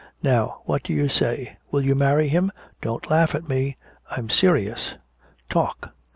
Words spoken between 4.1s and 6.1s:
serious! Talk!"